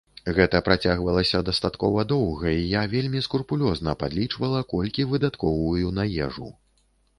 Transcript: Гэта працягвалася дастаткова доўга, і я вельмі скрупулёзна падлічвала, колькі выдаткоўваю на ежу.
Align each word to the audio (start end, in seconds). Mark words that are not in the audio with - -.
Гэта 0.35 0.59
працягвалася 0.69 1.41
дастаткова 1.49 2.05
доўга, 2.13 2.55
і 2.61 2.65
я 2.71 2.81
вельмі 2.95 3.23
скрупулёзна 3.27 3.95
падлічвала, 4.01 4.65
колькі 4.75 5.09
выдаткоўваю 5.15 5.95
на 6.01 6.11
ежу. 6.27 6.53